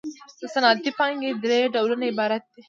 [0.39, 2.59] د صنعتي پانګې درې ډولونه عبارت دي